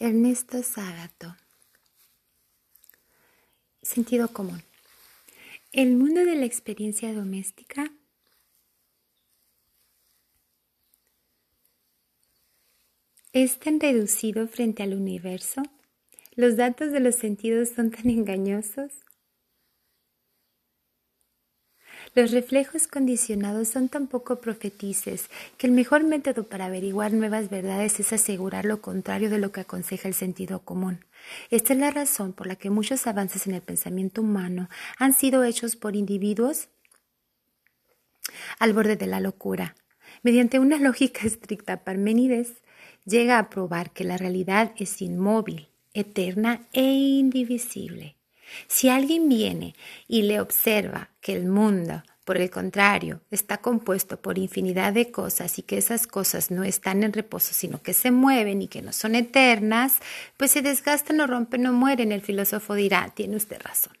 [0.00, 1.36] Ernesto Ságato.
[3.82, 4.62] Sentido común.
[5.72, 7.90] El mundo de la experiencia doméstica
[13.32, 15.62] es tan reducido frente al universo.
[16.36, 18.92] Los datos de los sentidos son tan engañosos.
[22.18, 28.00] Los reflejos condicionados son tan poco profetices que el mejor método para averiguar nuevas verdades
[28.00, 31.04] es asegurar lo contrario de lo que aconseja el sentido común.
[31.50, 34.68] Esta es la razón por la que muchos avances en el pensamiento humano
[34.98, 36.66] han sido hechos por individuos
[38.58, 39.76] al borde de la locura.
[40.24, 42.54] Mediante una lógica estricta, Parménides
[43.04, 48.17] llega a probar que la realidad es inmóvil, eterna e indivisible.
[48.66, 49.74] Si alguien viene
[50.06, 55.58] y le observa que el mundo, por el contrario, está compuesto por infinidad de cosas
[55.58, 58.92] y que esas cosas no están en reposo, sino que se mueven y que no
[58.92, 59.98] son eternas,
[60.36, 63.96] pues se desgastan o rompen o mueren, el filósofo dirá, tiene usted razón.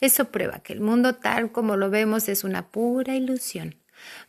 [0.00, 3.79] Eso prueba que el mundo tal como lo vemos es una pura ilusión.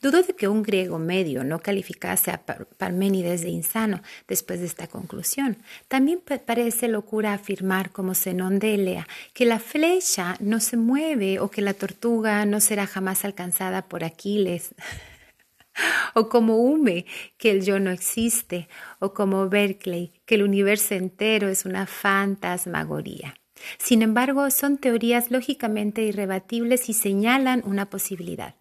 [0.02, 2.44] Dudo de que un griego medio no calificase a
[2.78, 5.58] Parménides de insano después de esta conclusión.
[5.88, 11.50] También parece locura afirmar, como Zenón de Elea, que la flecha no se mueve o
[11.50, 14.74] que la tortuga no será jamás alcanzada por Aquiles.
[16.14, 17.06] o como Hume,
[17.38, 18.68] que el yo no existe,
[19.00, 23.36] o como Berkeley, que el universo entero es una fantasmagoría.
[23.78, 28.56] Sin embargo, son teorías lógicamente irrebatibles y señalan una posibilidad.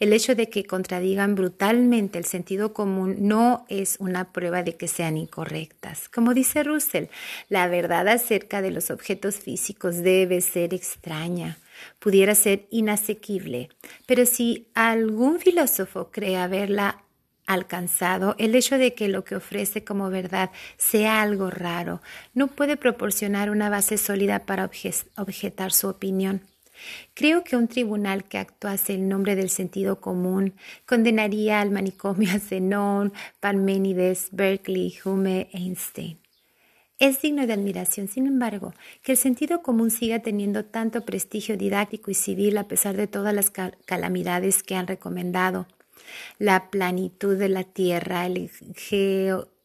[0.00, 4.88] El hecho de que contradigan brutalmente el sentido común no es una prueba de que
[4.88, 6.08] sean incorrectas.
[6.08, 7.06] Como dice Russell,
[7.48, 11.58] la verdad acerca de los objetos físicos debe ser extraña,
[11.98, 13.68] pudiera ser inasequible,
[14.06, 17.02] pero si algún filósofo cree haberla
[17.46, 22.02] alcanzado, el hecho de que lo que ofrece como verdad sea algo raro
[22.34, 24.68] no puede proporcionar una base sólida para
[25.16, 26.42] objetar su opinión.
[27.14, 30.54] Creo que un tribunal que actuase en nombre del sentido común
[30.86, 36.18] condenaría al manicomio a Zenón, Parménides, Berkeley, Hume, Einstein.
[36.98, 38.72] Es digno de admiración, sin embargo,
[39.02, 43.34] que el sentido común siga teniendo tanto prestigio didáctico y civil a pesar de todas
[43.34, 45.66] las calamidades que han recomendado.
[46.38, 48.50] La planitud de la tierra, el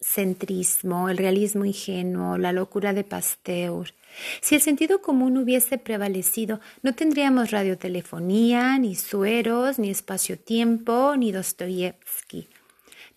[0.01, 3.93] geocentrismo, el realismo ingenuo, la locura de Pasteur,
[4.41, 12.49] si el sentido común hubiese prevalecido, no tendríamos radiotelefonía, ni sueros, ni espacio-tiempo, ni Dostoyevsky.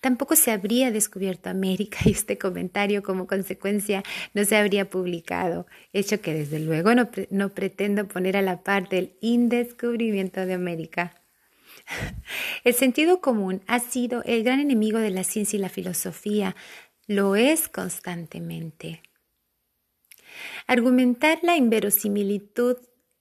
[0.00, 4.02] Tampoco se habría descubierto América y este comentario como consecuencia
[4.34, 8.88] no se habría publicado, hecho que desde luego no, no pretendo poner a la par
[8.88, 11.23] del indescubrimiento de América.
[12.64, 16.56] El sentido común ha sido el gran enemigo de la ciencia y la filosofía,
[17.06, 19.02] lo es constantemente.
[20.66, 22.78] Argumentar la inverosimilitud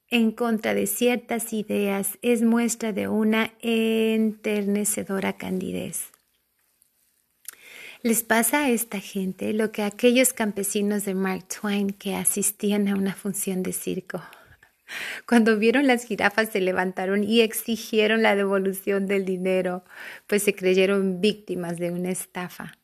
[0.10, 6.12] en contra de ciertas ideas es muestra de una enternecedora candidez.
[8.02, 12.90] Les pasa a esta gente lo que a aquellos campesinos de Mark Twain que asistían
[12.90, 14.22] a una función de circo.
[15.28, 19.84] Cuando vieron las jirafas se levantaron y exigieron la devolución del dinero,
[20.28, 22.78] pues se creyeron víctimas de una estafa.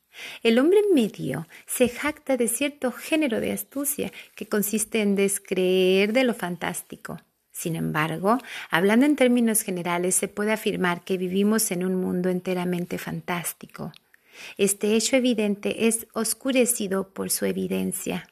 [0.43, 6.23] El hombre medio se jacta de cierto género de astucia que consiste en descreer de
[6.23, 7.19] lo fantástico.
[7.51, 8.37] Sin embargo,
[8.69, 13.91] hablando en términos generales, se puede afirmar que vivimos en un mundo enteramente fantástico.
[14.57, 18.29] Este hecho evidente es oscurecido por su evidencia.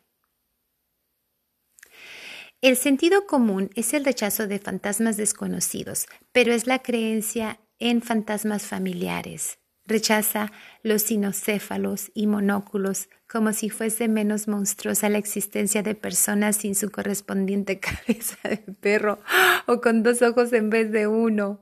[2.59, 8.63] El sentido común es el rechazo de fantasmas desconocidos, pero es la creencia en fantasmas
[8.63, 9.59] familiares.
[9.85, 10.51] Rechaza
[10.81, 16.89] los sinocéfalos y monóculos como si fuese menos monstruosa la existencia de personas sin su
[16.89, 19.19] correspondiente cabeza de perro
[19.67, 21.61] o con dos ojos en vez de uno.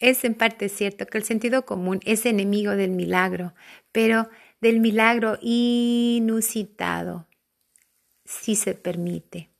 [0.00, 3.54] Es en parte cierto que el sentido común es enemigo del milagro,
[3.92, 4.28] pero
[4.60, 7.28] del milagro inusitado,
[8.24, 9.50] si se permite.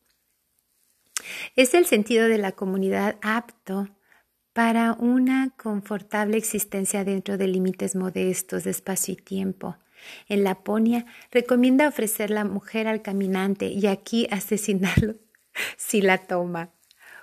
[1.56, 3.88] Es el sentido de la comunidad apto
[4.52, 9.76] para una confortable existencia dentro de límites modestos de espacio y tiempo.
[10.28, 15.14] En Laponia recomienda ofrecer la mujer al caminante y aquí asesinarlo
[15.76, 16.70] si la toma.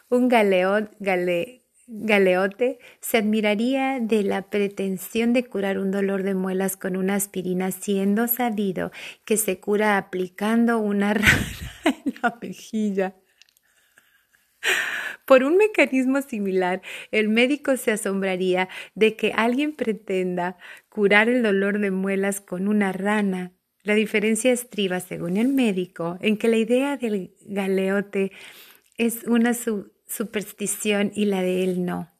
[0.10, 1.60] Un galeote
[3.02, 8.28] se admiraría de la pretensión de curar un dolor de muelas con una aspirina, siendo
[8.28, 8.92] sabido
[9.26, 11.28] que se cura aplicando una rana
[11.84, 13.16] en la mejilla.
[15.26, 16.82] Por un mecanismo similar,
[17.12, 20.58] el médico se asombraría de que alguien pretenda
[20.90, 23.52] curar el dolor de muelas con una rana,
[23.84, 28.32] La diferencia estriba, según el médico, en que la idea del galeote
[28.98, 29.54] es una
[30.08, 32.12] superstición y la de él no.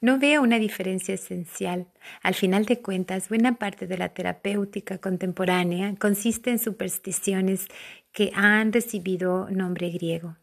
[0.00, 1.88] No veo una diferencia esencial.
[2.22, 7.66] Al final de cuentas, buena parte de la terapéutica contemporánea consiste en supersticiones
[8.12, 10.36] que han recibido nombre griego.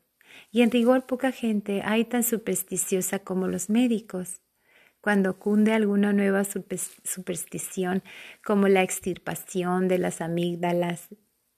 [0.51, 4.41] Y en rigor poca gente hay tan supersticiosa como los médicos.
[5.01, 8.03] Cuando cunde alguna nueva superstición,
[8.43, 11.09] como la extirpación de las amígdalas,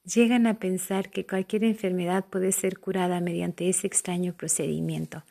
[0.03, 5.23] llegan a pensar que cualquier enfermedad puede ser curada mediante ese extraño procedimiento.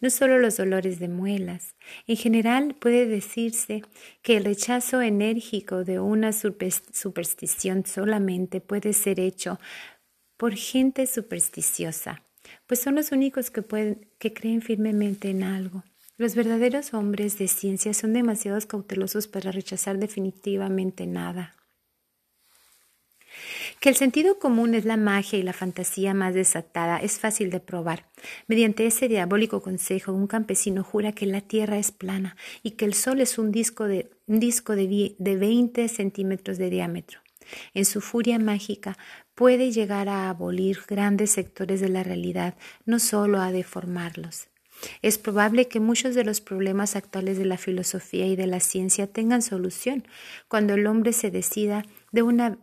[0.00, 1.74] No solo los dolores de muelas.
[2.06, 3.82] En general puede decirse
[4.22, 9.58] que el rechazo enérgico de una superstición solamente puede ser hecho
[10.36, 12.22] por gente supersticiosa,
[12.66, 15.84] pues son los únicos que, pueden, que creen firmemente en algo.
[16.16, 21.56] Los verdaderos hombres de ciencia son demasiado cautelosos para rechazar definitivamente nada.
[23.80, 27.58] Que el sentido común es la magia y la fantasía más desatada es fácil de
[27.58, 28.06] probar.
[28.46, 32.94] Mediante ese diabólico consejo, un campesino jura que la tierra es plana y que el
[32.94, 37.23] sol es un disco de, un disco de, de 20 centímetros de diámetro.
[37.74, 38.96] En su furia mágica
[39.34, 44.48] puede llegar a abolir grandes sectores de la realidad, no solo a deformarlos.
[45.02, 49.06] Es probable que muchos de los problemas actuales de la filosofía y de la ciencia
[49.06, 50.06] tengan solución
[50.48, 52.58] cuando el hombre se decida de una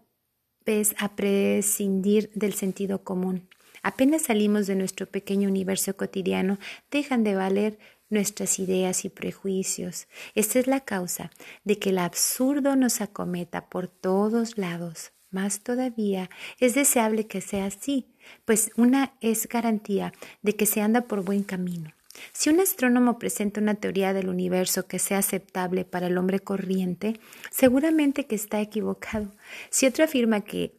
[0.65, 3.47] vez a prescindir del sentido común.
[3.83, 6.59] Apenas salimos de nuestro pequeño universo cotidiano,
[6.91, 7.79] dejan de valer
[8.11, 10.07] nuestras ideas y prejuicios.
[10.35, 11.31] Esta es la causa
[11.63, 15.11] de que el absurdo nos acometa por todos lados.
[15.31, 16.29] Más todavía,
[16.59, 18.13] es deseable que sea así,
[18.43, 20.11] pues una es garantía
[20.41, 21.93] de que se anda por buen camino.
[22.33, 27.19] Si un astrónomo presenta una teoría del universo que sea aceptable para el hombre corriente,
[27.49, 29.31] seguramente que está equivocado.
[29.69, 30.75] Si otro afirma que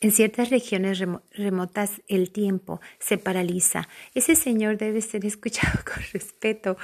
[0.00, 1.02] en ciertas regiones
[1.32, 6.76] remotas el tiempo se paraliza, ese señor debe ser escuchado con respeto,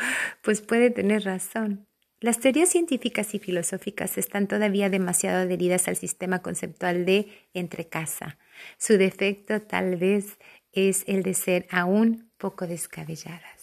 [0.43, 1.87] pues puede tener razón.
[2.21, 8.39] Las teorías científicas y filosóficas están todavía demasiado adheridas al sistema conceptual de entre casa.
[8.79, 10.39] Su defecto tal vez
[10.73, 13.54] es el de ser aún poco descabellada.